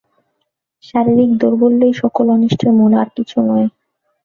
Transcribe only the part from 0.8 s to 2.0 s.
শারীরিক দৌর্বল্যই